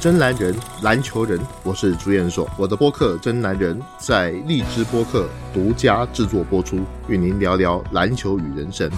[0.00, 2.48] 真男人，篮球人，我是朱彦硕。
[2.56, 6.78] 我的播客《真男人》在荔枝播客独家制作播出，
[7.08, 8.88] 与您聊聊篮球与人生。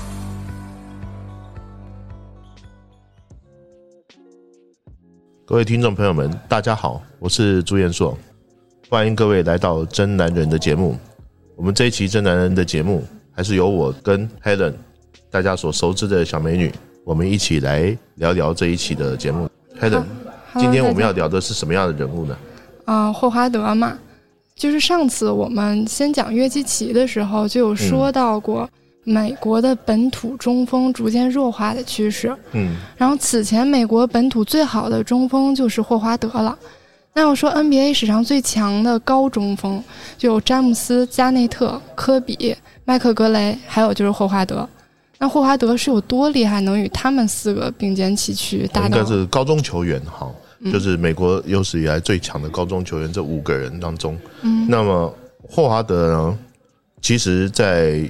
[5.46, 8.16] 各位听众朋友们，大家好，我是朱彦硕，
[8.90, 10.98] 欢迎各位来到《真男人》的节目。
[11.56, 14.74] 我们这一期《真男人》的节目，还是由我跟 Helen，
[15.30, 16.70] 大家所熟知的小美女，
[17.04, 19.48] 我们一起来聊聊这一期的节目。
[19.80, 20.04] Helen。
[20.58, 22.36] 今天我们要聊的是什么样的人物呢？
[22.84, 23.96] 啊，霍华德嘛，
[24.56, 28.68] 就是上次我们先讲约基奇的时候，就有说到过
[29.04, 32.34] 美国的本土中锋逐渐弱化的趋势。
[32.52, 36.58] 嗯，然后此前美国本土最好的中锋就是霍华德了。
[37.12, 39.82] 那要说 NBA 史上最强的高中锋，
[40.16, 44.68] 就有詹姆斯、加内特、科比、麦克格雷，还有就是霍华德。
[45.18, 48.66] 那霍华德是有多厉害，能与他们四个并肩齐驱？
[48.72, 50.30] 大应该是高中球员哈。
[50.70, 56.38] 就是美国有史以来最强的高中球员，这五个人当中，嗯，那么霍华德呢？
[57.00, 58.04] 其实，在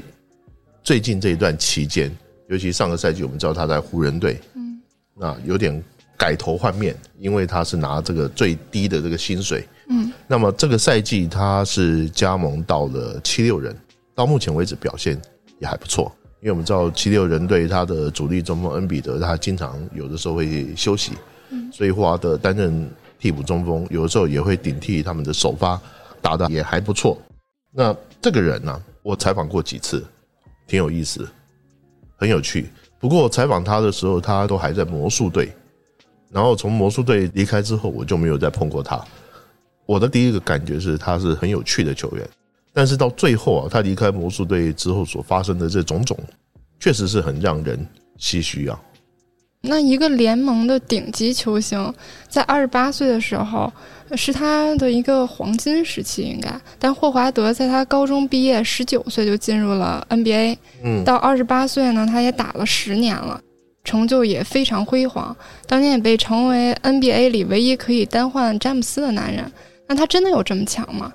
[0.82, 2.10] 最近这一段期间，
[2.48, 4.80] 尤其上个赛季，我们知道他在湖人队，嗯，
[5.14, 5.80] 那有点
[6.16, 13.76] 改头换面，因为他是拿这个最低的这个薪水，嗯，那么这个赛季他是加盟到了七六人，
[14.12, 15.16] 到目前为止表现
[15.60, 21.12] 也还不错，因为我们知道七六人队他的主力中锋恩比德，他经常有的时候会休息。
[21.72, 25.80] 所以霍华德担任替补中锋，有的时候也会顶替他们的首发，
[26.20, 27.16] 打的也还不错。
[27.72, 30.04] 那这个人呢，我采访过几次，
[30.66, 31.28] 挺有意思，
[32.16, 32.70] 很有趣。
[32.98, 35.52] 不过采访他的时候，他都还在魔术队。
[36.30, 39.02] 然后从魔术队离开之后，我就没有再碰过他。
[39.84, 42.28] 我的第一个感觉是他是很有趣的球员，
[42.72, 46.16] 但是到最后啊，他离开魔术队之后所发生的这种种，
[46.78, 47.84] 确实是很让人
[48.18, 48.80] 唏嘘啊。
[49.62, 51.92] 那一个联盟的顶级球星，
[52.28, 53.70] 在二十八岁的时候，
[54.16, 56.50] 是他的一个黄金时期，应该。
[56.78, 63.38] 但霍华德在他高中毕业，十九岁就进入了 NBA，嗯，到二十八岁呢，他也打了十年了，
[63.84, 65.36] 成就也非常辉煌。
[65.66, 69.44] 当年也被称为 NBA 里唯一可以单换詹姆斯的男人。
[69.86, 71.12] 那他真的有这么强吗？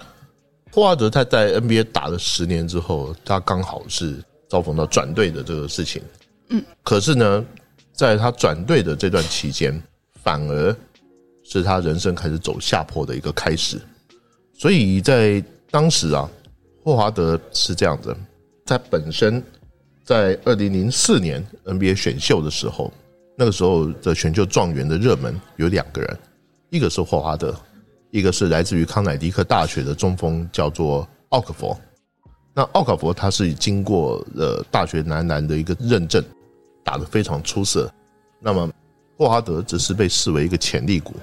[0.72, 6.00] 霍华德他在 NBA 打了十年之后，他刚好是遭逢到转队的这个事情，
[6.50, 7.44] 嗯，可是呢。
[7.96, 9.82] 在他转队的这段期间，
[10.22, 10.76] 反而
[11.44, 13.80] 是他人生开始走下坡的一个开始。
[14.54, 16.30] 所以在当时啊，
[16.84, 18.16] 霍华德是这样子，
[18.66, 19.42] 在本身
[20.04, 22.92] 在二零零四年 NBA 选秀的时候，
[23.38, 26.18] 那个时候的选秀状元的热门有两个人，
[26.70, 27.56] 一个是霍华德，
[28.12, 31.78] 一个是来自于康乃狄克大学的中锋，叫做奥克佛。
[32.54, 36.24] 那奥克佛他是经过了大学男篮的一个认证。
[36.86, 37.92] 打得非常出色，
[38.40, 38.72] 那么
[39.18, 41.16] 霍华德只是被视为一个潜力股。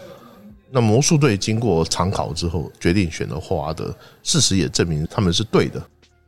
[0.72, 5.80] 那魔术队经过长考之后，决定选择霍华德，事实也证明他们是对的。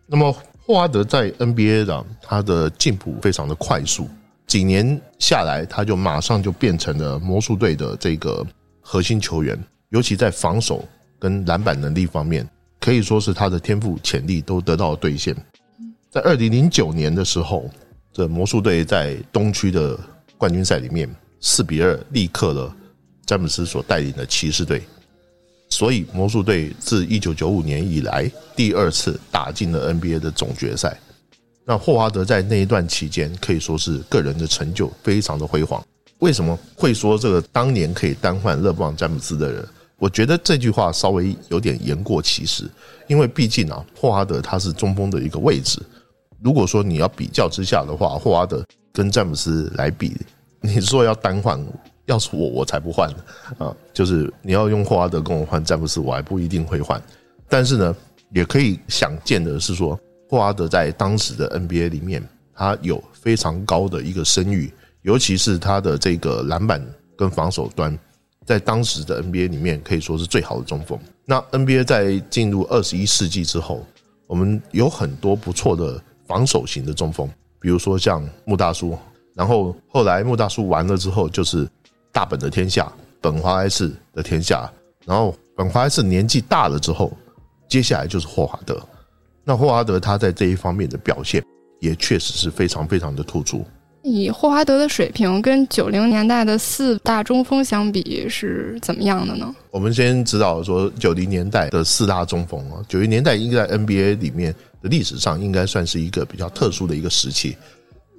[0.07, 0.33] 那么
[0.65, 4.09] 霍华德在 NBA 的他的进步非常的快速，
[4.47, 8.47] 几年下来，他就马上就变成了魔术队的这个
[8.81, 9.59] 核心球员，
[9.89, 10.85] 尤其在防守
[11.19, 15.35] 跟篮板能力方面，可以说是他的天赋潜力都得到了兑现。
[16.09, 17.69] 在二零零九年的时候。
[18.15, 19.99] 这魔术队在东区的
[20.39, 22.73] 冠军赛里面四比二力克了
[23.27, 24.81] 詹姆斯所带领的骑士队，
[25.69, 30.97] 所以魔术队自一九九五年以来第二次打进了 NBA 的总决赛。
[31.65, 35.85] 那霍华德在那一段期间可以说是个人的成就非常的辉煌。
[36.21, 39.67] 为什么会说这个当年可以单换勒布朗詹姆斯的人？
[39.97, 42.71] 我觉得这句话稍微有点言过其实，
[43.09, 45.83] 因为毕竟啊，霍华德他是中锋的一个位置。
[46.45, 48.63] 如果说你要比较之下的话，霍华德
[48.93, 50.15] 跟詹姆斯来比，
[50.61, 51.59] 你说要单换，
[52.05, 53.75] 要是我，我才不换呢啊！
[53.95, 57.03] 就是你要用霍华德跟我换詹姆斯，我还不一定会换。
[57.49, 57.97] 但是呢，
[58.31, 62.23] 也可以想见的是说，霍华德在当时的 NBA 里面，
[62.55, 64.71] 他有非常高的一个声誉，
[65.01, 66.79] 尤其是他的这个篮板
[67.17, 67.99] 跟防守端，
[68.45, 70.99] 在当时的 NBA 里面可以说是最好的中锋。
[71.25, 73.83] 那 NBA 在进入二十一世纪之后，
[74.27, 75.99] 我们有很多不错的。
[76.27, 77.29] 防守型的中锋，
[77.61, 78.97] 比如说像穆大叔，
[79.35, 81.69] 然后后来穆大叔完了之后，就是
[82.13, 82.91] 大本的天下，
[83.21, 84.71] 本华莱士的天下，
[85.05, 87.13] 然后本华莱士年纪大了之后，
[87.69, 88.81] 接下来就是霍华德。
[89.45, 91.45] 那霍华德他在这一方面的表现，
[91.81, 93.65] 也确实是非常非常的突出。
[94.03, 99.55] 以霍华德的水平跟九零年代的四大中锋相比是怎么样的呢？
[99.71, 107.57] 我们先知道说九零年代的四大中锋啊，九零年代应该在 NBA 里面的历史上应该算是一个比较特殊的一个时期。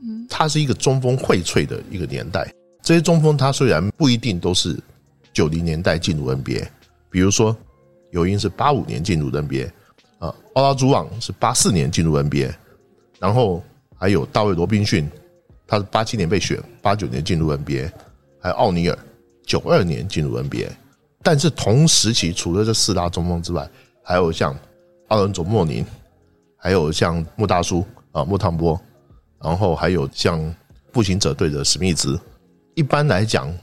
[0.03, 2.51] 嗯，它是一个中锋荟萃的一个年代。
[2.81, 4.77] 这些中锋他虽然不一定都是
[5.33, 6.67] 九零年代进入 NBA，
[7.09, 7.55] 比如说
[8.11, 9.71] 尤因是八五年进入 NBA，
[10.19, 12.53] 啊，奥拉朱旺是八四年进入 NBA，
[13.19, 13.63] 然后
[13.97, 15.09] 还有大卫罗宾逊，
[15.65, 17.91] 他是八七年被选，八九年进入 NBA，
[18.39, 18.97] 还有奥尼尔
[19.43, 20.69] 九二年进入 NBA。
[21.23, 23.67] 但是同时期除了这四大中锋之外，
[24.03, 24.55] 还有像
[25.07, 25.83] 阿伦佐莫宁，
[26.65, 28.75] 还有像穆大叔啊穆汤波，
[29.39, 30.41] 然后还有像
[30.91, 32.19] 步行者队的史密兹。
[32.73, 33.55] 一般来讲，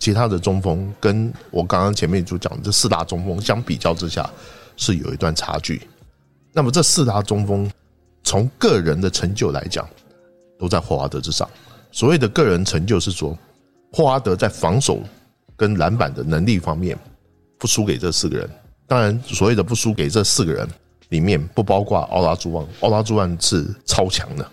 [0.00, 4.28] 其他的中锋跟我刚刚前面就讲这四大中锋相比较之下，
[4.76, 5.80] 是有一段差距。
[6.52, 7.70] 那么这四大中锋
[8.24, 9.88] 从个人的成就来讲，
[10.58, 11.48] 都在霍华德之上。
[11.92, 13.38] 所谓的个人成就是说，
[13.92, 15.00] 霍华德在防守。
[15.56, 16.98] 跟篮板的能力方面
[17.58, 18.50] 不输给这四个人，
[18.86, 20.66] 当然所谓的不输给这四个人
[21.10, 24.50] 里面不包括奥拉朱旺，奥拉朱旺是超强的，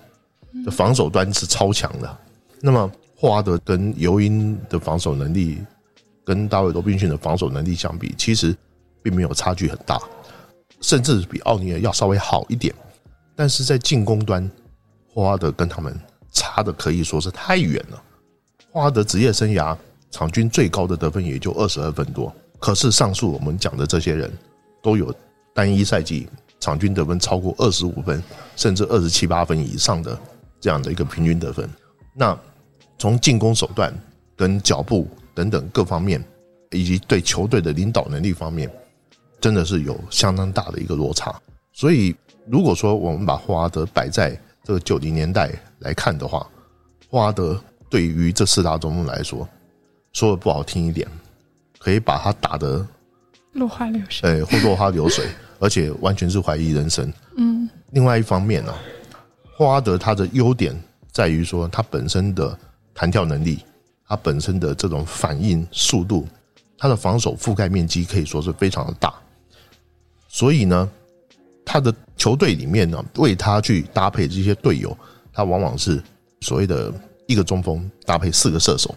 [0.69, 2.18] 防守端是超强的。
[2.62, 5.63] 那么霍华德跟尤因的防守能力
[6.24, 8.56] 跟大卫罗宾逊的防守能力相比，其实
[9.01, 10.00] 并没有差距很大，
[10.81, 12.75] 甚至比奥尼尔要稍微好一点。
[13.36, 14.48] 但是在进攻端，
[15.13, 16.00] 霍华德跟他们
[16.31, 18.03] 差的可以说是太远了。
[18.71, 19.75] 霍华德职业生涯。
[20.10, 24.31] 场均最高的得分也就二十二分多，可是上述我们讲的这些人
[24.81, 25.13] 都有
[25.53, 28.21] 单一赛季场均得分超过二十五分，
[28.56, 30.19] 甚至二十七八分以上的
[30.59, 31.69] 这样的一个平均得分。
[32.13, 32.38] 那
[32.98, 33.94] 从进攻手段、
[34.36, 36.24] 跟脚步等等各方面，
[36.71, 38.69] 以及对球队的领导能力方面，
[39.39, 41.33] 真的是有相当大的一个落差。
[41.74, 42.15] 所以，
[42.48, 46.39] 如果说我们把霍华德摆在这个九零年代来看的话，
[47.10, 49.48] 霍华德对于这四大中锋来说，
[50.12, 51.07] 说的不好听一点，
[51.77, 52.86] 可以把他打得
[53.53, 55.27] 落花流水，哎，或落花流水，
[55.59, 57.12] 而且完全是怀疑人生。
[57.38, 58.74] 嗯，另外一方面呢，
[59.56, 60.75] 霍华德他的优点
[61.12, 62.57] 在于说他本身的
[62.94, 63.59] 弹跳能力，
[64.07, 66.27] 他本身的这种反应速度，
[66.77, 69.13] 他的防守覆盖面积可以说是非常的大，
[70.27, 70.89] 所以呢，
[71.65, 74.95] 他的球队里面呢，为他去搭配这些队友，
[75.33, 76.01] 他往往是
[76.42, 76.94] 所谓的
[77.25, 78.94] 一个中锋搭配四个射手。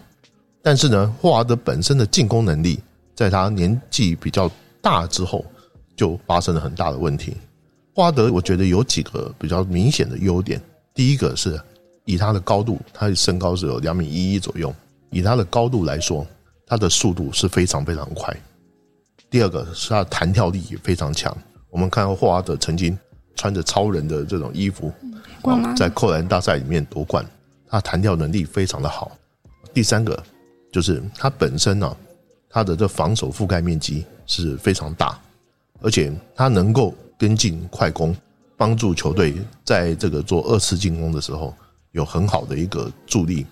[0.61, 2.79] 但是呢，霍华德本身的进攻能力，
[3.15, 4.49] 在他年纪比较
[4.79, 5.43] 大之后，
[5.95, 7.35] 就发生了很大的问题。
[7.93, 10.61] 霍华德我觉得有几个比较明显的优点，
[10.93, 11.59] 第一个是
[12.05, 14.73] 以他的高度，他的身高是有两米一一左右，
[15.09, 16.25] 以他的高度来说，
[16.65, 18.35] 他的速度是非常非常快。
[19.29, 21.35] 第二个是他的弹跳力也非常强。
[21.69, 22.97] 我们看到霍华德曾经
[23.35, 24.91] 穿着超人的这种衣服，
[25.75, 27.25] 在扣篮大赛里面夺冠，
[27.69, 29.11] 他弹跳能力非常的好。
[29.73, 30.21] 第三个。
[30.73, 31.97] 就是他本身呢，
[32.49, 35.19] 他的这防守覆盖面积是非常大，
[35.81, 38.15] 而且他能够跟进快攻，
[38.55, 39.35] 帮助球队
[39.65, 41.53] 在这个做二次进攻的时候
[41.91, 43.45] 有很好的一个助力。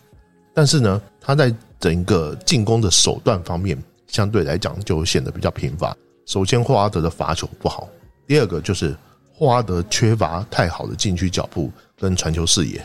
[0.53, 5.95] 但是呢，他在整个进攻的手段方面，相对来讲就显得比较贫乏。
[6.25, 7.87] 首先，霍华德的罚球不好；
[8.27, 8.95] 第二个就是
[9.33, 12.79] 霍华德缺乏太好的禁区脚步跟传球视野；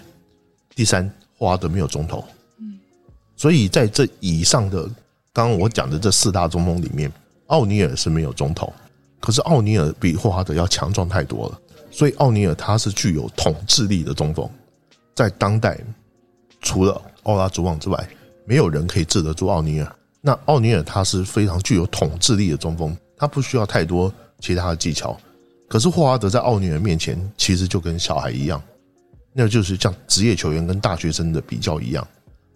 [0.75, 2.25] 第三，霍华德没有中投。
[3.37, 4.85] 所以在这以上的
[5.33, 7.11] 刚刚我讲的这四大中锋里面，
[7.49, 8.73] 奥尼尔是没有中投，
[9.25, 11.59] 可是奥尼尔比霍华德要强壮太多了。
[11.91, 14.47] 所以奥尼尔他是具有统治力的中锋，
[15.15, 15.81] 在当代
[16.61, 18.07] 除了奥拉朱旺之外，
[18.45, 19.97] 没有人可以治得住奥尼尔。
[20.21, 25.19] 那奥尼尔他是非常具有统治力的中锋，他不需要太多其他的技巧。
[25.69, 28.63] 可是霍华德在奥尼尔面前，其实就跟小孩一样，
[29.33, 32.07] 那就是像职业球员跟大学生的比较一样，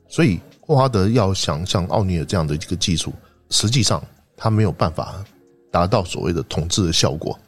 [0.06, 0.38] 所以。
[0.60, 3.10] 霍华德要想像奥尼尔这样的一个技术，
[3.48, 4.04] 实际上
[4.36, 5.24] 他没有办法
[5.78, 7.38] 达到所谓的统治的效果。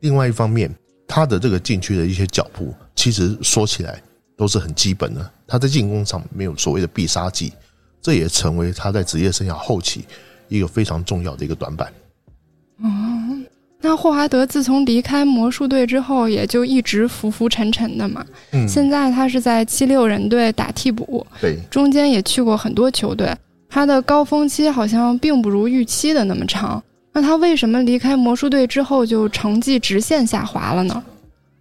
[0.00, 0.72] 另外一方面，
[1.08, 4.00] 他的这个禁区的一些脚步，其实说起来
[4.36, 5.30] 都是很基本的。
[5.48, 7.52] 他在进攻上没有所谓的必杀技，
[8.00, 10.04] 这也成为他在职业生涯后期
[10.48, 11.92] 一个非常重要的一个短板。
[13.84, 18.24] 那霍华德自从离开魔术队之后，也就一直浮浮沉沉的嘛。
[18.52, 23.28] 嗯，现在他是在七六人队打替补，对，中间也去过很多球队。
[23.68, 26.80] 他的高峰期好像并不如预期的那么长。
[27.12, 31.02] 那他为什么离开魔术队之后就成绩直线下滑了呢？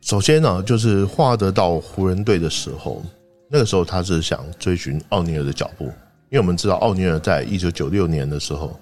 [0.01, 3.03] 首先呢，就是霍华德到湖人队的时候，
[3.49, 5.85] 那个时候他是想追寻奥尼尔的脚步，
[6.29, 8.79] 因为我们知道奥尼尔在一九九六年的时候，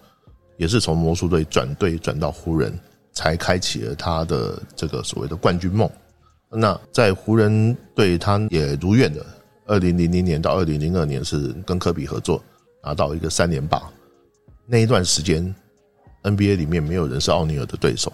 [0.58, 2.72] 也是从魔术队转队转到湖人。
[3.12, 5.90] 才开启了他的这个所谓的冠军梦。
[6.50, 9.26] 那在湖人队，他也如愿的，
[9.66, 12.42] 二零零零年到二零零二年是跟科比合作，
[12.82, 13.82] 拿到一个三连霸。
[14.66, 15.54] 那一段时间
[16.24, 18.12] ，NBA 里面没有人是奥尼尔的对手。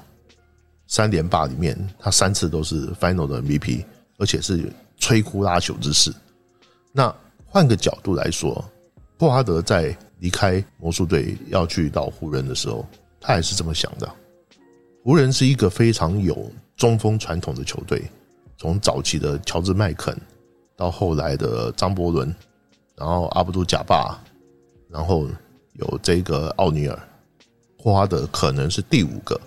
[0.87, 3.83] 三连霸里面，他三次都是 Final 的 MVP，
[4.17, 6.13] 而且是摧枯拉朽之势。
[6.91, 7.13] 那
[7.45, 8.63] 换个角度来说，
[9.19, 9.95] 霍华德在。
[10.19, 12.87] 离开魔术队要去到湖人的时候，
[13.19, 14.09] 他也是这么想的。
[15.03, 18.01] 湖人是一个非常有中锋传统的球队，
[18.57, 20.17] 从早期的乔治麦肯，
[20.77, 22.33] 到后来的张伯伦，
[22.95, 24.17] 然后阿布杜贾巴，
[24.89, 25.27] 然后
[25.73, 26.97] 有这个奥尼尔，
[27.85, 29.39] 霍华德可能是第五个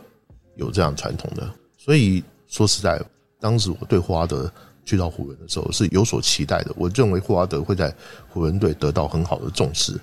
[0.55, 1.51] 有这样传统的。
[1.77, 3.03] 所以说实在，
[3.41, 4.49] 当时我对霍华德。
[4.85, 7.95] 去到湖人的时候是有所期待的，我认为霍华德会在
[8.31, 10.01] 湖人队得到很好的重视，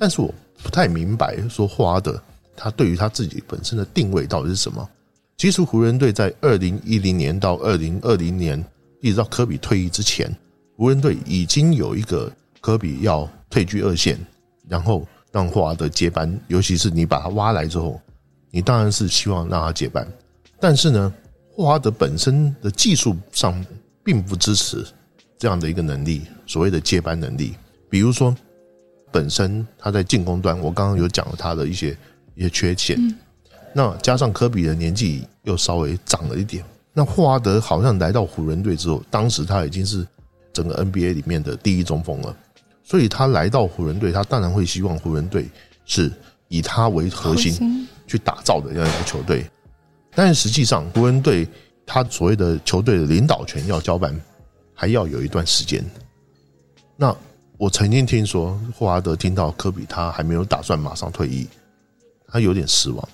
[0.00, 2.18] 但是我不太明白说霍华德
[2.56, 4.88] 他对于他自己本身的定位到底是什么。
[5.36, 8.64] 其实湖人队在二零一零年到二零二零年，
[9.02, 10.34] 一直到科比退役之前，
[10.74, 14.18] 湖人队已经有一个科比要退居二线，
[14.66, 16.34] 然后让霍华德接班。
[16.48, 18.00] 尤其是你把他挖来之后，
[18.50, 20.06] 你当然是希望让他接班，
[20.58, 21.14] 但是呢，
[21.52, 23.62] 霍华德本身的技术上。
[24.06, 24.86] 并不支持
[25.38, 27.54] 这样的一个能力，所谓的接班能力。
[27.88, 28.36] 比如说，
[29.10, 31.96] 本身他在进攻端，我刚刚有讲了他的一些
[32.34, 32.98] 一些缺陷。
[33.72, 36.62] 那加上科比的年纪又稍微长了一点，
[36.92, 40.06] 那霍华德好像来到湖人队之后，当时他已经是
[40.52, 42.36] 整个 NBA 里面的第一中锋了。
[42.84, 45.48] 所以他来到湖人队，他当然会希望湖人队
[45.84, 46.12] 是
[46.46, 49.44] 以他为核心去打造的这样一个球队。
[50.14, 51.48] 但是实际上，湖人队。
[51.86, 54.18] 他所谓的球队的领导权要交班，
[54.72, 55.84] 还要有一段时间。
[56.96, 57.14] 那
[57.58, 61.46] 我曾经听说霍华德听到科比他还没有打算马上退役，
[62.26, 63.06] 他有点失望。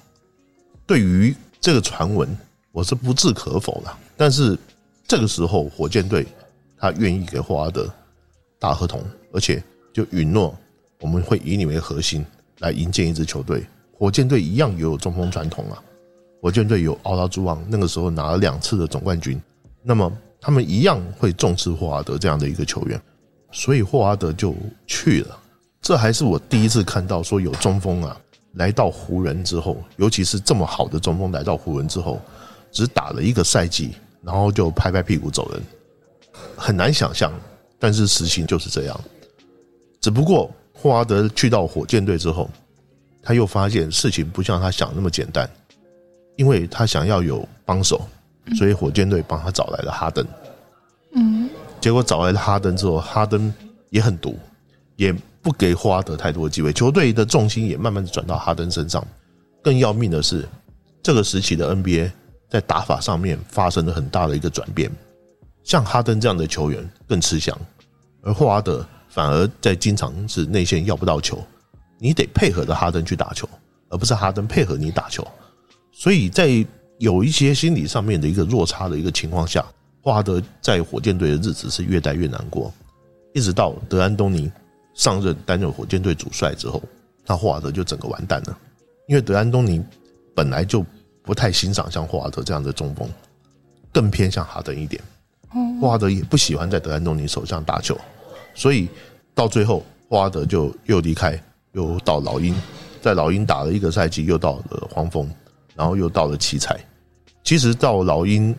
[0.87, 2.29] 对于这个传闻，
[2.71, 3.93] 我是不置可否的。
[4.17, 4.57] 但是
[5.09, 6.25] 这个时候，火箭队
[6.79, 7.93] 他愿意给霍华德
[8.61, 10.57] 大合同，而且就允诺
[11.01, 12.25] 我们会以你为核心
[12.59, 13.65] 来营建一支球队。
[13.93, 15.83] 火箭队一样也有中锋传统啊。
[16.41, 19.41] 火箭队有奥拉朱旺，那个时候拿了两次的总冠军，
[19.83, 20.11] 那么
[20.41, 22.99] 他们一样会重视霍华德这样的一个球员，
[23.53, 24.55] 所以霍华德就
[24.87, 25.39] 去了。
[25.83, 28.19] 这还是我第一次看到说有中锋啊
[28.55, 32.19] 来到湖人之后，尤其是这么好的中锋来到湖人之后，
[32.73, 35.63] 只打了一个赛季，然后就拍拍屁股走人，
[36.57, 37.33] 很难想象。
[37.79, 39.01] 但是实情就是这样。
[40.00, 42.50] 只不过霍华德去到火箭队之后，
[43.23, 45.49] 他又发现事情不像他想那么简单。
[46.37, 48.00] 因为他想要有帮手，
[48.57, 50.26] 所以火箭队帮他找来了哈登。
[51.12, 51.50] 嗯，
[51.83, 53.52] 结果找来了哈登之后，哈登
[53.90, 54.38] 也很毒，
[54.97, 56.73] 也不给霍华德太多的机会。
[56.73, 59.07] 球队的重心也慢慢的转到哈登身上。
[59.62, 60.49] 更要命的是，
[61.02, 62.11] 这个时期的 NBA
[62.49, 64.90] 在打法上面发生了很大的一个转变。
[65.62, 67.54] 像哈登这样的球员更吃香，
[68.23, 71.38] 而霍华德反而在经常是内线要不到球，
[71.99, 73.47] 你得配合着哈登去打球，
[73.88, 75.26] 而不是哈登配合你打球。
[75.93, 76.64] 所以在
[76.99, 79.64] 有一些心理上面的一个落差的一个情况下，
[80.00, 82.73] 霍华德在火箭队的日子是越待越难过，
[83.35, 84.50] 一直到德安东尼
[84.95, 86.81] 上任担任火箭队主帅之后，
[87.26, 88.57] 那霍华德就整个完蛋了。
[89.09, 89.83] 因为德安东尼
[90.35, 90.87] 本来就
[91.23, 93.09] 不太欣赏像霍华德这样的中锋，
[93.93, 95.02] 更偏向哈登一点。
[95.81, 97.99] 霍华德也不喜欢在德安东尼手上打球，
[98.54, 98.88] 所以
[99.35, 101.40] 到最后霍华德就又离开，
[101.73, 102.54] 又到老鹰，
[103.00, 105.30] 在老鹰打了一个赛季，又到了黄蜂。
[105.76, 106.78] 然后又到了奇才，
[107.42, 108.54] 其实到老鹰、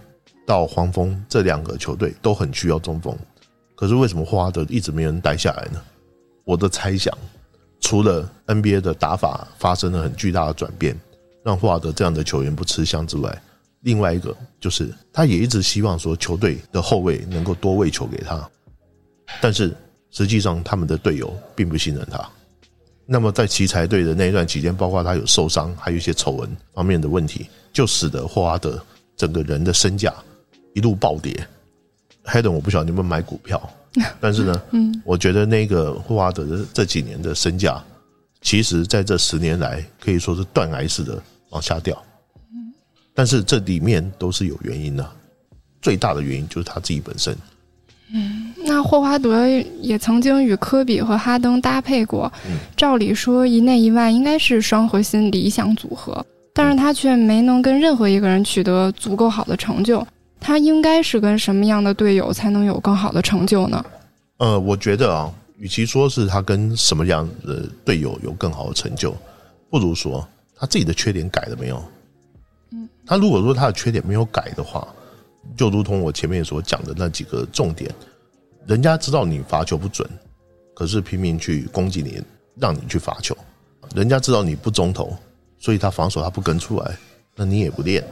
[0.48, 3.16] 到黄蜂这两个球队都很需要中锋，
[3.76, 5.80] 可是为什么霍华德一直没人带下来呢？
[6.46, 7.16] 我的猜想，
[7.80, 11.00] 除了 NBA 的打法发生了很巨大的转变，
[11.44, 13.42] 让霍华德这样的球员不吃香之外，
[13.82, 18.50] 另外一个就是他也一直希望说球队的后卫能够多喂球给他，
[19.40, 19.76] 但是
[20.10, 22.30] 实际上他们的队友并不信任他。
[23.06, 28.82] 那么在奇才队的那一段期间，包括他有受伤，还有一些丑闻方面的问题，就使得霍华德
[29.18, 30.14] 整个人的身价
[30.74, 31.46] 一路暴跌。
[32.24, 33.70] 黑人我不晓得你们买股票，
[34.22, 37.84] 但是呢，嗯，我觉得那个霍华德的这几年的身价，
[38.42, 42.02] 其实在这十年来可以说是断崖式的往下掉。
[42.54, 42.72] 嗯，
[43.14, 45.12] 但是这里面都是有原因的，
[45.82, 47.36] 最大的原因就是他自己本身。
[48.14, 48.41] 嗯，
[48.74, 49.46] 那霍华德
[49.82, 52.32] 也曾经与科比和哈登搭配过，
[52.78, 60.08] 照理说一内一外应该是双核心理想组合，但是他却没能跟任何一个人取得足够好的成就。
[60.40, 63.86] 他应该是跟什么样的队友才能有更好的成就呢？
[64.38, 69.14] 呃，我觉得啊，与其说是他跟什么样的队友有更好的成就，
[69.70, 70.26] 不如说
[70.56, 71.84] 他自己的缺点改了没有？
[72.72, 74.88] 嗯，他如果说他的缺点没有改的话。
[75.58, 77.90] 就如同我前面所讲的那几个重点，
[78.68, 80.08] 人家知道你罚球不准，
[80.74, 82.22] 可是拼命去攻击你，
[82.56, 83.36] 让你去罚球；
[83.96, 85.16] 人家知道你不中投，
[85.58, 86.98] 所以他防守他不跟出来，
[87.36, 88.04] 那你也不练。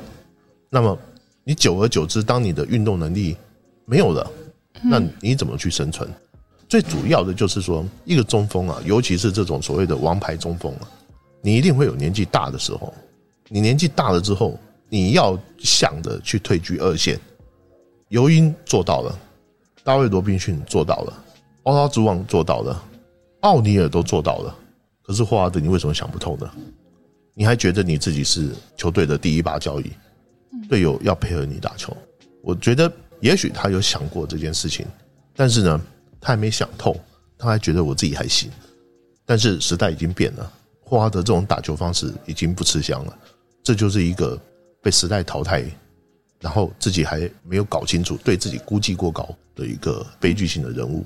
[0.69, 0.97] 那么
[1.43, 3.37] 你久而久之，当你的运动能力
[3.85, 4.29] 没有了，
[4.81, 6.09] 那你怎么去生存？
[6.67, 10.89] 最主要的就是说，一个中锋啊，尤其是这种所谓的王牌中锋啊，
[11.41, 12.93] 你一定会有年纪大的时候。
[13.47, 17.19] 你年纪大了之后，你要想着去退居二线。
[18.09, 19.19] 尤因做到了，
[19.89, 21.23] 大卫罗宾逊做到了，
[21.63, 22.79] 奥拉朱旺做到了，
[23.39, 24.55] 奥尼尔都做到了。
[25.01, 26.47] 可是霍华德，你为什么想不通呢？
[27.33, 29.91] 你还觉得你自己是球队的第一把交椅，
[30.69, 31.91] 队友要配合你打球？
[32.43, 34.85] 我觉得也许他有想过这件事情，
[35.35, 35.81] 但是呢，
[36.21, 36.95] 他还没想透，
[37.35, 38.47] 他还觉得我自己还行。
[39.25, 43.17] 但是时代已经变了，霍华德这种打球方式已经不吃香了。
[43.63, 44.39] 这就是一个
[44.83, 45.65] 被时代淘汰，
[46.41, 51.05] 然后自己还没有搞清楚，对自己估计过高的一个悲剧性的人物。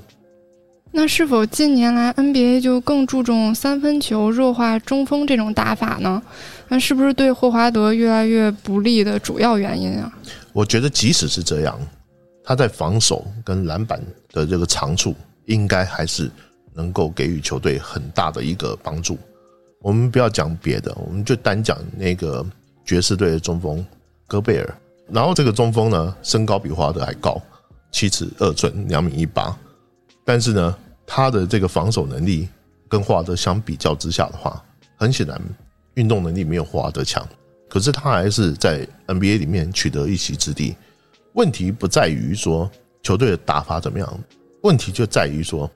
[0.96, 6.22] 那是否近年来 NBA 就更注重三分球弱化中锋这种打法呢？
[6.68, 10.13] 那是不是对霍华德越来越不利的主要原因啊？
[10.52, 11.80] 我觉得即使是这样，
[12.44, 14.00] 他在防守跟篮板
[14.32, 16.30] 的这个长处，应该还是
[16.75, 19.18] 能够给予球队很大的一个帮助。
[19.82, 22.46] 我们不要讲别的，我们就单讲那个
[22.86, 23.84] 爵士队的中锋
[24.28, 24.78] 戈贝尔。
[25.10, 27.42] 然后这个中锋呢，身高比华德还高，
[27.92, 29.56] 七尺二寸，两米一八。
[30.24, 32.48] 但是呢，他的这个防守能力
[32.88, 34.64] 跟华德相比较之下的话，
[34.96, 35.40] 很显然
[35.96, 37.28] 运动能力没有华德强。
[37.70, 40.76] 可是他还是在 NBA 里面取得一席之地。
[41.34, 42.70] 问题不在于说
[43.02, 44.20] 球队的打法怎么样，
[44.62, 45.70] 问题就在于说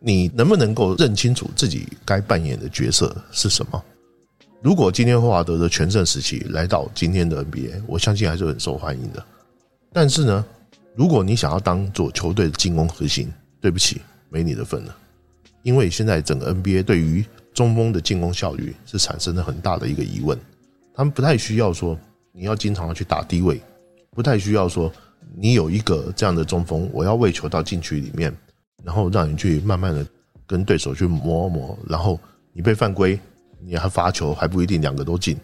[0.00, 3.84] 你能不能够认清楚自己该扮演的角色是什么。
[4.62, 9.22] 如果今天霍华德的全盛时期来到今天的 NBA，我相信还是很受欢迎的。
[9.92, 10.44] 但是呢，
[10.94, 13.28] 如果你想要当做球队的进攻核心，
[13.60, 14.96] 对不起，没你的份了，
[15.64, 20.38] 因为现在整个 NBA 对于中锋的进攻效率是产生了很大的一个疑问。
[20.94, 21.98] 他们不太需要说
[22.30, 23.60] 你要经常去打低位，
[24.12, 24.92] 不太需要说
[25.34, 28.32] 你有一个这样的中锋，我要喂球到禁区里面，
[28.84, 30.06] 然后让你去慢慢的
[30.46, 32.20] 跟对手去磨磨，然后
[32.52, 33.18] 你被犯规，
[33.66, 35.38] 你还罚球还不一定两个都进，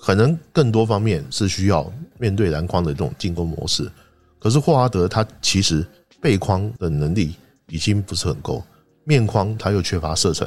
[0.00, 3.90] 可能更多方面是需要面对篮筐的这种进攻模式。
[4.38, 5.86] 可是霍华德他其实
[6.20, 7.34] 背筐的能力。
[7.68, 8.62] 已经不是很够，
[9.04, 10.46] 面框他又缺乏射程，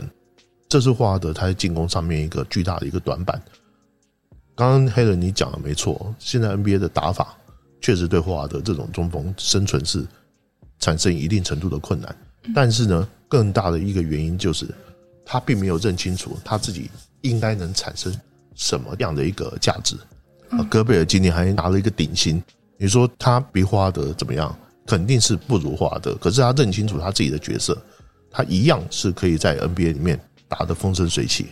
[0.69, 3.41] 这是霍华德他在进攻上面一个巨大的一个短板。
[4.53, 7.35] 刚刚黑人你讲的没错，现在 NBA 的打法
[7.81, 10.05] 确实对霍华德这种中锋生存是
[10.77, 12.15] 产生一定程度的困难。
[12.53, 14.67] 但是呢，更大的一个原因就是
[15.25, 16.89] 他并没有认清楚他自己
[17.21, 18.13] 应该能产生
[18.53, 19.97] 什么样的一个价值。
[20.49, 22.41] 啊戈贝尔今年还拿了一个顶薪，
[22.77, 24.55] 你说他比霍华德怎么样？
[24.85, 27.75] 肯定是不如霍华德，可是他认清楚他自己的角色，
[28.29, 31.47] 他一样是可以在 NBA 里面打得风生水起。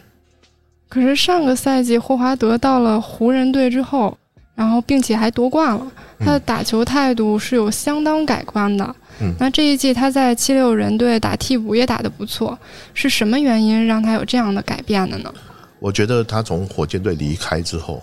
[0.88, 4.16] 可是上个赛季霍华德到了湖人队之后，
[4.54, 8.86] 然后并且还夺冠了，他的打球态度是有相当改观的。
[8.86, 8.96] 嗯，
[9.40, 12.58] 那这一季他在七六人队打替补也打得不错，
[12.94, 15.34] 是什么原因让他有这样的改变的呢？
[15.80, 18.02] 我觉得他从火箭队离开之后，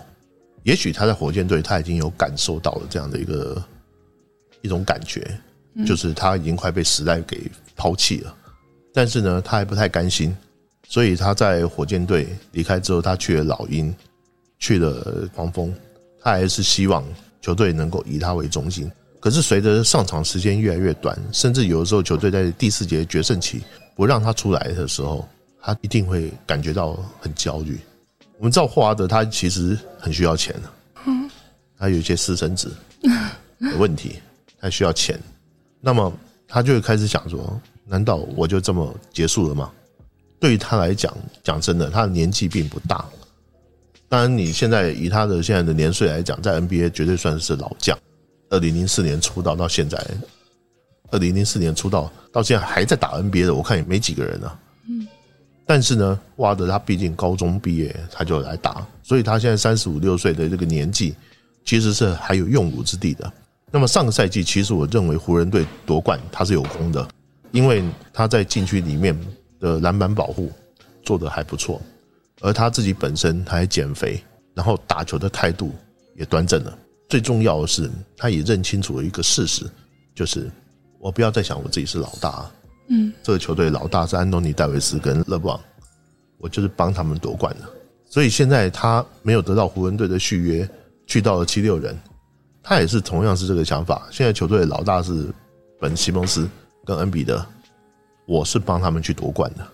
[0.63, 3.61] 也许他在火箭队他已经有感受到了这样的一个。
[4.63, 5.27] 一种感觉，
[5.87, 8.31] 就是他已经快被时代给抛弃了，
[8.93, 10.37] 但是呢，他还不太甘心，
[10.87, 13.91] 所以他在火箭队离开之后，他去了老鹰，
[14.59, 15.73] 去了黄蜂，
[16.21, 17.03] 他还是希望
[17.41, 18.87] 球队能够以他为中心。
[19.21, 23.61] 可是随着上场时间越来越短，甚至有的时候球队在第四节决胜期
[23.95, 25.25] 不让他出来的时候，
[25.61, 27.79] 他一定会感觉到很焦虑。
[28.39, 31.11] 我们知道霍华德他其实很需要钱的，
[31.77, 32.75] 他有一些私生子
[33.59, 34.17] 的问题。
[34.59, 35.19] 他需要钱，
[35.79, 36.13] 那么
[36.47, 39.71] 他就会开始想说：难道我就这么结束了吗？
[40.39, 41.11] 对于他来讲，
[41.43, 43.03] 讲真的，他的年纪并不大。
[44.07, 47.97] 当然，你现在以他的现在的年岁来讲，在 NBA 绝对算是老将。
[48.51, 49.97] 二零零四年出道到现在，
[51.09, 54.59] 二零零四年出道到现在还在打 NBA 的，我看也没几个人啊。
[54.87, 55.07] 嗯。
[55.65, 61.15] 但是呢，瓦德他毕竟高中毕业他就来打，所以他现在三十五六岁的这个年纪，
[61.63, 63.31] 其实是还有用武之地的。
[63.71, 67.07] 那么上个赛季，其实我认为湖人队夺冠他是有功的，
[67.51, 69.17] 因为他在禁区里面
[69.61, 70.51] 的篮板保护
[71.03, 71.81] 做得还不错，
[72.41, 74.21] 而他自己本身他还减肥，
[74.53, 75.73] 然后打球的态度
[76.17, 76.77] 也端正了。
[77.11, 79.69] 最重要的是，他也认清楚了一个事实，
[80.15, 80.49] 就是
[80.97, 82.49] 我不要再想我自己是老大，
[82.87, 85.59] 嗯，这个球队老大是安东尼戴维斯跟勒布朗，
[86.37, 87.65] 我就是帮他们夺冠的。
[88.05, 90.69] 所以现在他没有得到湖人队的续约，
[91.05, 91.93] 去到了七六人。
[92.63, 94.07] 他也是同样是这个想法。
[94.09, 95.27] 现在球队老大是
[95.81, 96.47] 本西蒙斯
[96.85, 97.45] 跟恩比德，
[98.25, 99.67] 我是帮他们去夺冠的。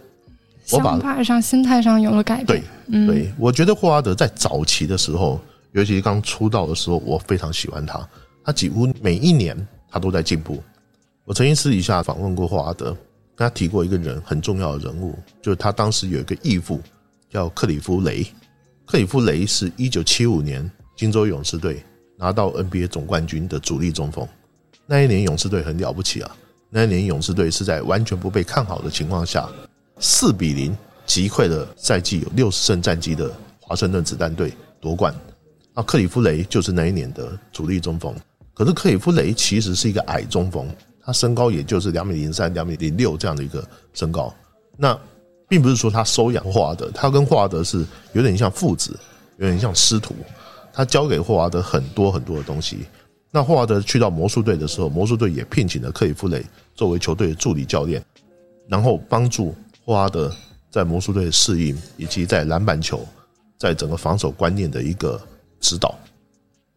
[0.63, 2.63] 想法上、心态上有了改变。
[2.89, 5.39] 对，对，我觉得霍华德在早期的时候，
[5.78, 8.10] 尤其刚出道的时候，我非常喜欢他。
[8.44, 9.56] 他几乎每一年
[9.88, 10.63] 他都在进步。
[11.24, 12.86] 我曾经私底下访问过霍华德，
[13.36, 16.82] 跟他提过一个人很重要的人物，就是他当时有一个义父
[17.30, 18.26] 叫克里夫雷。
[18.88, 21.84] 克里夫雷是一九七五年金州勇士队
[22.18, 24.28] 拿到 NBA 总冠军的主力中锋。
[24.88, 26.36] 那一年勇士队很了不起啊！
[26.72, 29.48] 那一年勇士队是在完全不被看好的情况下，
[30.00, 35.13] 四比零击溃了赛季有六十胜战绩的华盛顿子弹队夺冠。
[35.78, 38.12] 啊，克里夫雷就是那一年的主力中锋。
[38.56, 40.68] 可是克里夫雷其实是一个矮中锋，
[41.00, 43.63] 他身高也就是两米零三、两米零六这样的一个
[43.94, 44.34] 身高。
[44.76, 45.00] 那
[45.48, 49.00] 并不是说他收养霍华德，他跟霍华德是有点像父子，
[49.38, 50.16] 有点像师徒。
[50.74, 52.80] 他教给霍华德很多很多的东西。
[53.30, 58.04] 那霍华德去到魔术队的时候，魔术队也聘请了克里夫雷作为球队的助理教练，
[58.68, 59.54] 然后帮助
[59.86, 60.36] 霍华德
[60.72, 63.08] 在魔术队适应，以及在篮板球、
[63.60, 65.22] 在整个防守观念的一个
[65.60, 65.98] 指导。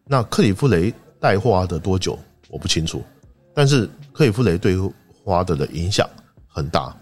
[0.04, 3.02] 那克里夫雷带霍华德多久我不清楚，
[3.54, 4.92] 但是克里夫雷对霍
[5.24, 6.08] 华德的影响
[6.46, 6.96] 很大。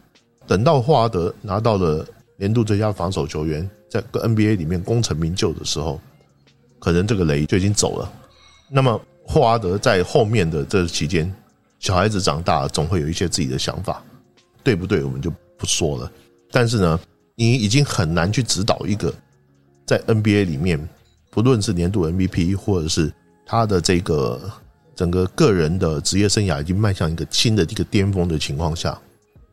[0.46, 6.00] 等到霍华德拿到了年度最佳防守球员，在 NBA 里面功成名就的时候，
[6.78, 8.12] 可能这个雷就已经走了。
[8.68, 9.00] 那么。
[9.30, 11.30] 霍华德在后面的这期间，
[11.80, 14.02] 小孩子长大，总会有一些自己的想法，
[14.64, 15.04] 对不对？
[15.04, 16.10] 我们就不说了。
[16.50, 16.98] 但是呢，
[17.34, 19.12] 你已经很难去指导一个
[19.84, 20.80] 在 NBA 里面，
[21.30, 23.12] 不论是年度 MVP，或者是
[23.44, 24.50] 他的这个
[24.94, 28.98] 整个个人的职业生涯已经迈向一个新的一个巅峰的情况下，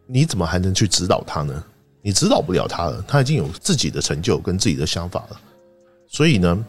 [0.06, 1.64] 你怎么还能去指导他呢？
[2.02, 5.42] 你指导不了他了，他已经有自己的成就跟自己的想法了。
[6.08, 6.66] 所以呢，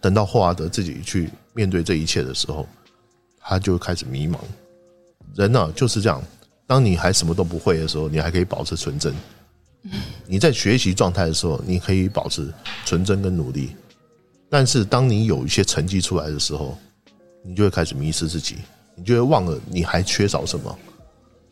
[0.00, 1.30] 等到霍华德自己去。
[1.52, 2.64] 面对这一切的时候，
[3.40, 4.36] 他就开始迷茫。
[5.34, 6.22] 人呢就是这样，
[6.64, 9.12] 当你还什么都不会的时候，你还可以保持纯真；
[10.26, 12.54] 你在学习状态的时候，你可以保持
[12.86, 13.74] 纯真跟努力。
[14.50, 16.76] 但是当你有一些成绩出来的时候，
[17.44, 18.56] 你就会开始迷失自己，
[18.96, 20.78] 你就会忘了你还缺少什么。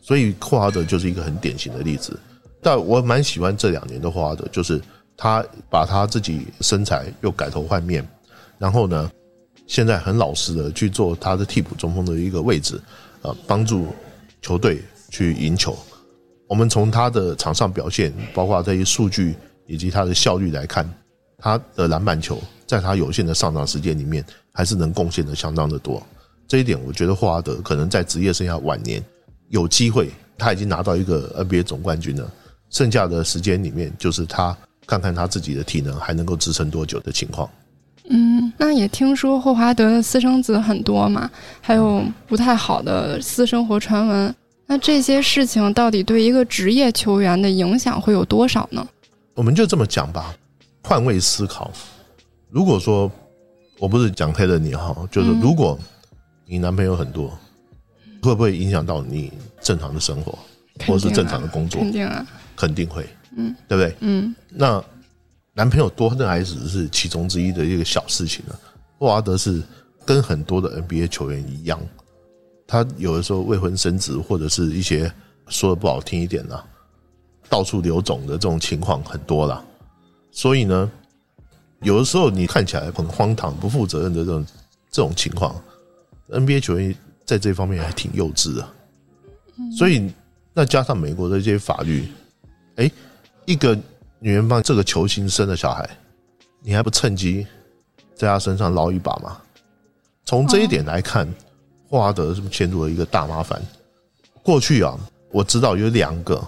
[0.01, 2.19] 所以霍华德就是一个很典型的例子。
[2.61, 4.81] 但我蛮喜欢这两年的霍华德，就是
[5.15, 8.07] 他把他自己身材又改头换面，
[8.57, 9.09] 然后呢。
[9.67, 12.81] 现在很老实的去做他的替补中锋的一个位置，
[13.21, 13.85] 呃，帮助
[14.41, 14.81] 球队
[15.11, 15.77] 去赢球。
[16.47, 19.35] 我们从他的场上表现，包括这些数据
[19.67, 20.91] 以及他的效率来看，
[21.37, 25.99] 他的篮板球在他有限的上场时间里面，还是能贡献的相当的多。
[26.47, 29.03] 这一点，我觉得霍华德可能在职业生涯晚年
[29.47, 32.31] 有机会，他已经拿到一个 NBA 总冠军了，
[32.69, 34.55] 剩下的时间里面，就是他
[34.85, 37.49] 看看他自己的体能还能够支撑多久的情况。
[38.07, 41.27] 嗯，那也听说霍华德的私生子很多嘛，
[41.61, 44.35] 还有不太好的私生活传闻。
[44.67, 48.87] 那这些事情到底对一个职业球员的影响会有多少呢？
[49.33, 50.35] 我们就这么讲吧，
[50.83, 51.71] 换位思考。
[52.49, 53.11] 如果说
[53.77, 55.77] 我不是讲黑了你哈，就是如果
[56.45, 57.29] 你男朋友很多，
[58.21, 59.31] 会不会影响到你
[59.61, 60.37] 正常的生活，
[60.85, 61.81] 或者是正常的工作？
[61.81, 63.07] 肯定啊，肯定会。
[63.35, 63.95] 嗯，对不对？
[64.01, 64.83] 嗯，那。
[65.51, 68.57] 男朋友多那还只是其中之一的一个小事情了。
[68.97, 69.61] 霍华德是
[70.05, 71.77] 跟很多的 NBA 球员一样，
[72.65, 75.11] 他有的时候未婚生子，或者是一些
[75.47, 76.57] 说的不好听一点呢，
[77.49, 79.61] 到处留种的这种情况很多了。
[80.31, 80.89] 所以呢，
[81.81, 84.45] 有的时候你看起来很荒唐、不负责任的这种
[84.91, 85.55] 这种情况
[86.29, 88.67] ，NBA 球员在这方面还挺幼稚的。
[89.77, 90.11] 所以，
[90.53, 92.07] 那加上美国的一些法律，
[92.75, 92.91] 哎，
[93.45, 93.77] 一个。
[94.21, 95.89] 女人帮这个球星生了小孩，
[96.61, 97.47] 你还不趁机
[98.13, 99.37] 在他身上捞一把吗？
[100.25, 101.25] 从这一点来看，
[101.87, 103.61] 霍华德是不是陷入了一个大麻烦？
[104.43, 104.99] 过去啊，
[105.31, 106.45] 我知道有两个，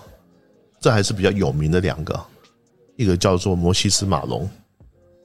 [0.82, 2.20] 这还是比较有名的两个，
[2.98, 4.50] 一个叫做摩西斯马龙，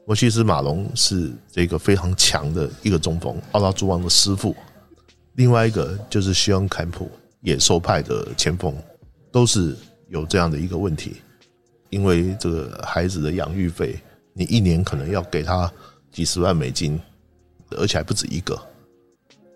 [0.06, 4.54] 摩西斯马龙是这个非常强的一个中锋，奥拉朱旺的师傅；
[5.34, 8.72] 另外一个就是希恩坎普，野兽派的前锋，
[9.32, 9.76] 都是
[10.08, 11.16] 有这样的一个问题。
[11.90, 14.00] 因为这个孩子的养育费，
[14.32, 15.70] 你一年可能要给他
[16.12, 17.00] 几十万美金，
[17.70, 18.56] 而且还不止一个。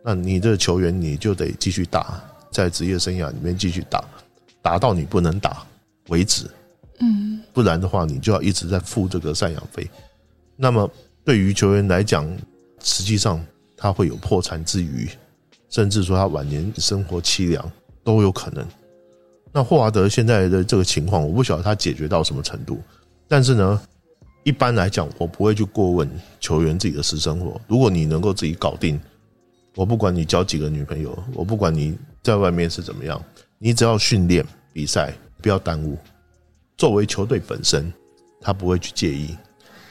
[0.04, 4.04] 那你这球员你就得继续打，在职业生涯里面继续打，
[4.60, 5.64] 打到你不能打
[6.08, 6.50] 为止。
[6.98, 9.88] 嗯，不然的话，你就要一直在付这个赡养费。
[10.62, 10.88] 那么
[11.24, 12.28] 对于球员来讲，
[12.82, 13.42] 实际上
[13.74, 15.08] 他会有破产之余，
[15.70, 17.72] 甚至说他晚年生活凄凉
[18.04, 18.62] 都有可能。
[19.52, 22.78] 那霍华德现在的这个情况，我不晓得他解决到什么程度。
[23.26, 23.80] 但是呢，
[24.44, 26.06] 一般来讲，我不会去过问
[26.40, 27.58] 球员自己的私生活。
[27.66, 29.00] 如果你能够自己搞定，
[29.76, 33.18] 我不管你交几个女朋友，我不管你在外面是怎么样，
[33.58, 34.44] 你只要训练
[34.74, 35.96] 比赛不要耽误。
[36.76, 37.90] 作为球队本身，
[38.42, 39.34] 他不会去介意。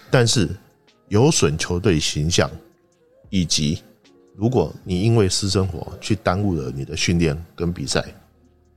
[0.09, 0.49] 但是
[1.07, 2.49] 有损球队形象，
[3.29, 3.81] 以及
[4.35, 8.05] 如果你因为私生活去耽误了你的训练跟比赛，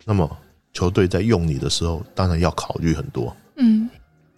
[0.05, 0.39] 那么。
[0.75, 3.37] 球队在用你的时候，当然要考虑很多。
[3.57, 3.87] 嗯，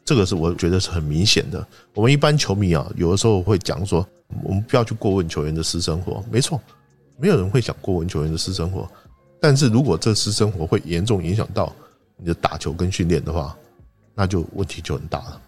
[0.04, 1.64] 这个是我觉得是很明显的。
[1.94, 4.04] 我们一般球迷啊，有的时候会讲说，
[4.42, 6.24] 我们不要去过问球员的私生活。
[6.32, 6.60] 没错，
[7.18, 8.90] 没有人会想过问球员的私生活。
[9.40, 11.72] 但是如果这私生活会严重影响到
[12.16, 13.56] 你的打球跟训练的话，
[14.12, 15.40] 那就问题就很大了。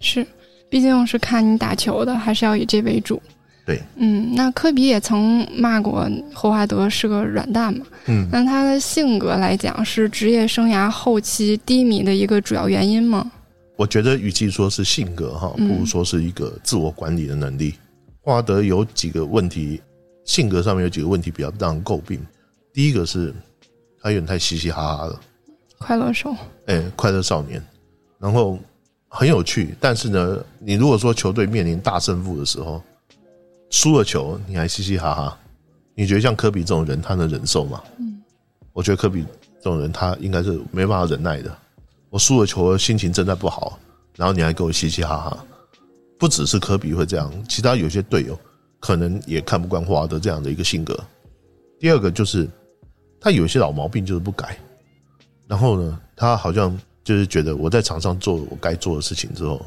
[0.00, 0.26] 是，
[0.72, 3.20] 毕竟是看你打球的，还是要以这为主。
[3.66, 13.30] 对，嗯，那科比也曾骂过霍华德是个软蛋嘛，嗯，那他的性格来讲是职业生涯后期低迷的一个主要原因吗？
[13.76, 17.74] 我觉得与其说是性格哈，不如说是一个自我管理的能力。
[18.22, 19.78] 霍华德有几个问题，
[20.24, 22.18] 性格上面有几个问题比较让人诟病。
[22.72, 23.34] 第一个是
[24.00, 25.20] 他有点太嘻嘻哈哈了，
[25.76, 27.62] 快乐手，哎，快乐少年，
[28.18, 28.58] 然后
[29.14, 32.82] 很有趣，但是呢，你如果说球队面临大胜负的时候。
[33.74, 35.38] 输了球，你还嘻嘻哈哈？
[35.94, 37.82] 你觉得像科比这种人，他能忍受吗？
[37.98, 38.22] 嗯，
[38.74, 39.24] 我觉得科比
[39.62, 41.50] 这种人，他应该是没办法忍耐的。
[42.10, 43.78] 我输了球，心情正在不好，
[44.14, 45.44] 然后你还给我嘻嘻哈哈。
[46.18, 48.38] 不只是科比会这样，其他有些队友
[48.78, 50.94] 可能也看不惯霍华德这样的一个性格。
[51.80, 52.46] 第二个就是
[53.18, 54.58] 他有些老毛病就是不改，
[55.46, 59.64] 然后呢，他好像就是觉得我在场上做我该做的事情之后，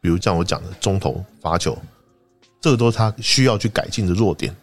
[0.00, 1.76] 比如像我讲的中投罚球。
[2.60, 4.56] 这个都是他需要去改进的弱点，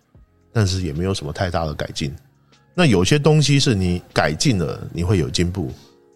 [0.52, 2.12] 但是也没有什么太大的改进。
[2.74, 5.68] 那有些东西是你改进了，你会有进步；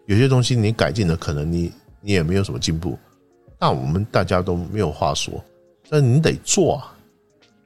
[0.07, 2.97] 有些东西你改进了，可能你你也没有什么进步。
[3.59, 5.45] 那我们大家都没有话说，
[5.87, 6.91] 但你得做啊，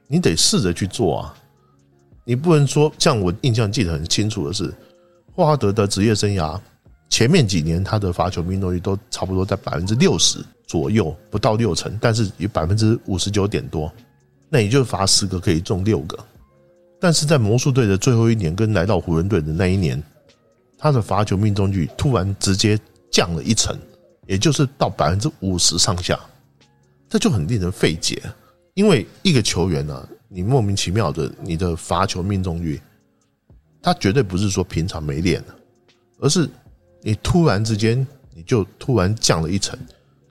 [0.06, 1.34] 你得试着去做啊。
[2.22, 4.70] 你不能说像我印象记得很清楚的是，
[5.34, 6.60] 霍华德的职业生涯
[7.10, 13.92] 前面几年他的罚球命中率都差不多在百分之六十左右，不到六成，但是有百分之五十九点多。
[14.48, 16.18] 那也就是罚十个可以中六个，
[17.00, 20.02] 但是在魔术队的最后一年跟来到湖人队的那一年，
[20.78, 22.78] 他的罚球命中率突然直接
[23.10, 23.76] 降了一成，
[24.26, 26.18] 也就是到百分之五十上下，
[27.08, 28.22] 这就很令人费解。
[28.74, 32.80] 因为一个球员呢，你莫名其妙的你的罚球命中率，
[33.82, 35.54] 他绝对不是说平常没练的
[36.20, 36.48] 而是
[37.02, 39.78] 你突然之间你就突然降了一层，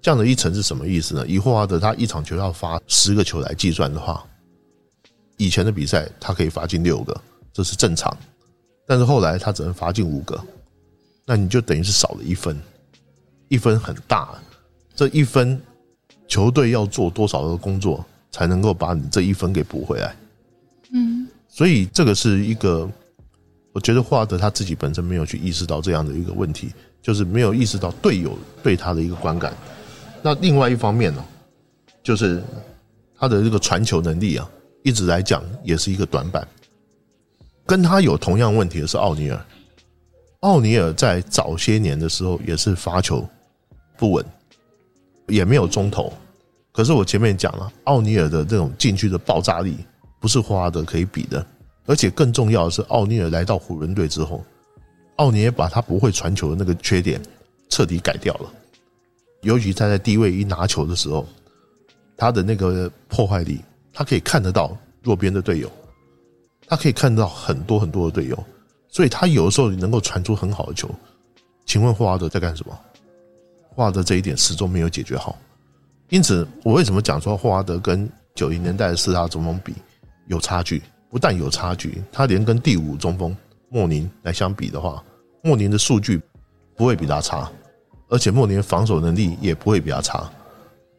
[0.01, 1.25] 降了一层是什么意思呢？
[1.27, 4.25] 以霍华德他一场球要发十个球来计算的话，
[5.37, 8.15] 以前的比赛他可以罚进六个，这是正常。
[8.85, 10.41] 但是后来他只能罚进五个，
[11.25, 12.59] 那你就等于是少了一分，
[13.47, 14.29] 一分很大。
[14.95, 15.61] 这一分
[16.27, 20.15] 球队要做多少的工作才能够把你这一分给补回来？
[20.91, 22.89] 嗯，所以这个是一个，
[23.79, 26.69] 我觉得霍华德他自己本身没有去意识到这样的一个问题，
[27.01, 29.53] 就是没有意识到队友对他的一个观感。
[30.21, 31.23] 那另外一方面呢，
[32.03, 32.43] 就是
[33.17, 34.45] 他的这个传球能力啊，
[34.83, 36.45] 一直来讲也是一个短板。
[37.65, 39.45] 跟他有同样问题的是奥尼尔，
[40.41, 43.25] 奥尼尔在早些年的时候也是发球
[43.97, 44.25] 不稳，
[45.29, 46.11] 也没有中投。
[46.73, 49.77] 可是我前面讲了，奥尼尔的这种禁区的爆炸力
[50.19, 51.47] 不是霍华德可以比的，
[51.89, 54.45] 而且更重要的是，奥尼尔来到湖人队之后，
[55.15, 57.19] 奥尼尔把他不会传球的那个缺点
[57.67, 58.53] 彻底改掉了。
[59.41, 61.25] 尤其他在低位一拿球的时候，
[62.15, 63.59] 他的那个破坏力，
[63.91, 65.71] 他可以看得到弱边的队友，
[66.67, 68.37] 他可以看到很多很多的队友，
[68.87, 70.87] 所以他有的时候能够传出很好的球。
[71.65, 72.79] 请问霍华德在干什么？
[73.69, 75.35] 霍华德这一点始终没有解决好。
[76.09, 79.73] 因此，我为什么讲说霍华德跟九零年代的四大中锋比
[80.27, 80.83] 有差距？
[81.09, 83.35] 不但有差距，他连跟第五中锋
[83.69, 85.03] 莫宁来相比的话，
[85.41, 86.21] 莫宁的数据
[86.75, 87.49] 不会比他差。
[88.11, 90.27] 而且莫宁防守能力也不会比他差，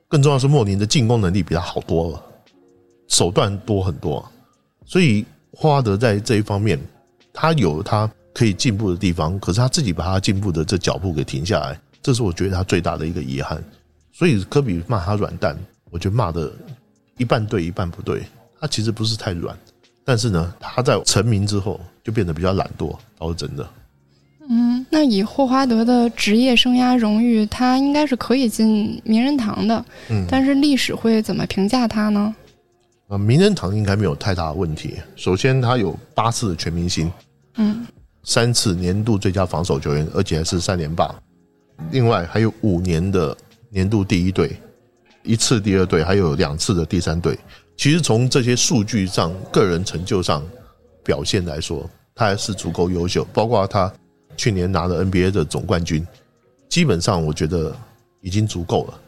[0.07, 2.23] 更重要是莫宁的进攻能力比他好多了，
[3.09, 4.25] 手段多很多。
[4.85, 6.79] 所以霍华德在这一方面，
[7.33, 13.61] 他有他可以进步的地方，可是他自己把他进步的这脚步给停下来，这是我觉得他最大的一个遗憾。
[14.13, 15.59] 所以科比骂他软蛋，
[15.91, 16.53] 我觉得骂的
[17.17, 18.23] 一半对一半不对。
[18.61, 19.59] 他其实不是太软，
[20.11, 23.65] 但是呢，他在成名之后就变得比较懒惰，倒是真的。
[24.49, 29.85] 嗯，那以霍华德的职业生涯荣誉，他应该是可以进名人堂的。
[30.09, 32.35] 嗯，但是历史会怎么评价他呢？
[33.07, 34.97] 啊，名人堂应该没有太大的问题。
[35.15, 37.09] 首先，他有八次的全明星，
[37.59, 37.87] 嗯，
[38.25, 41.15] 三次年度最佳防守球员，而且还是三连霸。
[41.93, 43.37] 另外还有五年的
[43.69, 44.57] 年度第一队，
[45.23, 47.39] 一次第二队，还有两次的第三队。
[47.81, 50.47] 其实从这些数据上、个人成就上
[51.03, 53.27] 表现来说，他还是足够优秀。
[53.33, 53.91] 包括他。
[54.37, 56.07] 去年拿了 NBA 的总冠军，
[56.67, 57.77] 基本上我觉得
[58.23, 58.99] 已经足够了。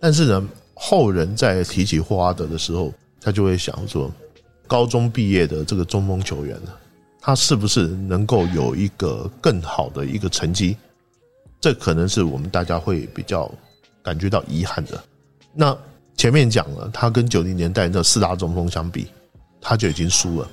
[0.00, 4.10] 但是呢，后人在提起霍华德的时候，他就会想说，
[4.66, 6.70] 高中毕业的这个中锋球员呢，
[7.20, 10.74] 他是不是能够有一个更好的一个成绩？
[11.60, 13.50] 这可能是我们大家会比较
[14.02, 15.04] 感觉到遗憾的。
[15.52, 15.76] 那
[16.16, 19.08] 前面讲了，他跟九零年代那四大中锋相比，
[19.60, 20.48] 他就已经输了。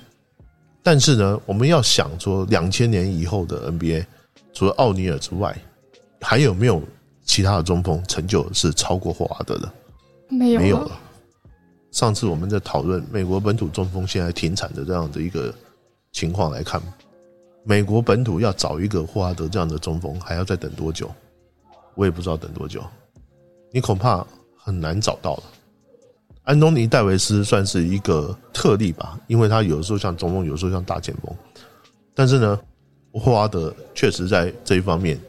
[0.81, 4.05] 但是呢，我们要想说，两千年以后的 NBA，
[4.53, 5.55] 除了奥尼尔之外，
[6.21, 6.81] 还有没有
[7.23, 9.71] 其他的中锋成就是超过霍华德的？
[10.29, 10.91] 没有，没有了。
[11.91, 15.53] 上次我们在讨论美国本土中锋现在停产的这样的一个
[16.11, 16.81] 情况来看，
[17.63, 21.11] 美国本土要找一个霍华德这样的中锋，还要再等多久？
[21.95, 22.83] 我也不知道等多久。
[23.71, 24.25] 你恐怕
[24.69, 25.43] 很难找到了。
[26.43, 31.35] 安东尼戴维斯算是一个特例吧，因为他有时候像中锋，有时候像大前锋。
[32.13, 32.59] 但是呢，
[33.13, 35.19] 霍华德确实在这一方面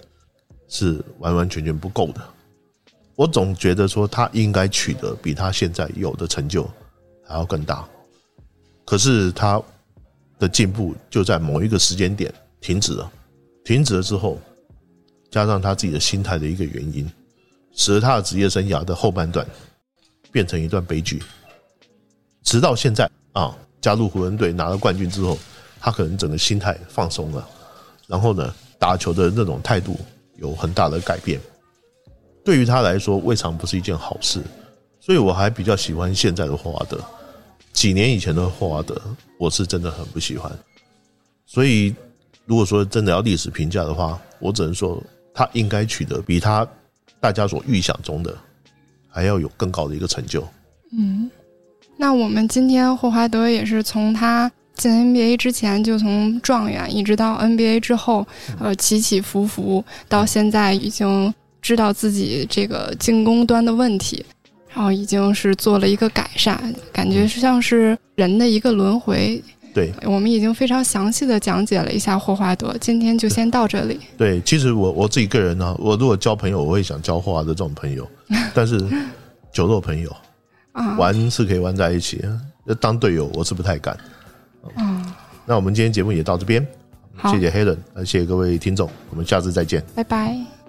[0.69, 2.21] 是完完全全不够的。
[3.17, 6.69] 我总觉得说他应该取得比他现在有的成就
[7.27, 7.87] 还要更大，
[8.85, 9.61] 可是他
[10.39, 13.11] 的进步就在某一个时间点停止了，
[13.65, 14.39] 停止了之后，
[15.31, 17.11] 加上他自己的心态的一个原因，
[17.81, 19.47] 使得他的职业生涯的后半段
[20.31, 21.23] 变成一段悲剧。
[22.43, 25.39] 直到现在啊，加入湖人队拿了冠军之后，
[25.81, 27.49] 他可能整个心态放松了，
[28.07, 29.99] 然后呢，打球的那种态度
[30.37, 31.41] 有很大的改变。
[32.45, 34.43] 对于他来说，未尝不是一件好事，
[35.01, 37.03] 所以我还比较喜欢现在的霍华德。
[37.73, 39.01] 几年以前的霍华德，
[39.39, 40.53] 我是真的很不喜欢。
[41.47, 41.95] 所以，
[42.45, 46.69] 如果说真的要历史评价的话，我只能说他应该取得比他
[47.21, 48.37] 大家所预想中的
[49.09, 50.47] 还要有更高的一个成就。
[50.93, 51.31] 嗯，
[51.97, 58.27] 那我们今天霍华德也是从他进 NBA 之前就从状元，一直到 NBA 之后，
[58.59, 61.33] 呃，起起伏伏，到现在已经。
[61.63, 64.25] 知道自己这个进攻端的问题，
[64.75, 66.59] 然后已经是做了一个改善，
[66.91, 69.45] 感觉是像是人的一个轮回。
[69.73, 74.01] 对，我们已经非常详细的讲解了一下霍华德，今天就先到这里。
[74.17, 78.09] 对，其实我我自己个人呢，我如果交朋友，我会想交霍华德这种朋友，
[78.55, 78.81] 但是
[79.53, 80.15] 酒肉朋友
[80.73, 82.25] 啊，玩是可以玩在一起，
[82.65, 83.97] 那当队友我是不太敢。
[84.77, 85.05] 嗯，
[85.47, 86.67] 那我们今天节目也到这边，
[87.25, 90.60] 谢谢 Helen，谢谢各位听众，我们下次再见，拜拜。